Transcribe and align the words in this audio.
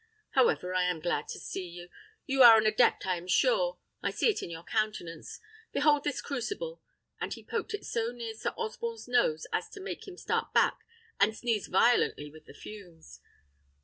However, 0.31 0.73
I 0.73 0.85
am 0.85 0.99
glad 0.99 1.27
to 1.27 1.39
see 1.39 1.67
you. 1.67 1.87
You 2.25 2.41
are 2.41 2.57
an 2.57 2.65
adept, 2.65 3.05
I 3.05 3.17
am 3.17 3.27
sure; 3.27 3.77
I 4.01 4.09
see 4.09 4.29
it 4.29 4.41
in 4.41 4.49
your 4.49 4.63
countenance. 4.63 5.39
Behold 5.73 6.03
this 6.03 6.23
crucible," 6.23 6.81
and 7.19 7.31
he 7.31 7.43
poked 7.45 7.75
it 7.75 7.85
so 7.85 8.11
near 8.11 8.33
Sir 8.33 8.55
Osborne's 8.57 9.07
nose 9.07 9.45
as 9.53 9.69
to 9.69 9.79
make 9.79 10.07
him 10.07 10.17
start 10.17 10.55
back 10.55 10.79
and 11.19 11.37
sneeze 11.37 11.67
violently 11.67 12.31
with 12.31 12.45
the 12.47 12.55
fumes. 12.55 13.19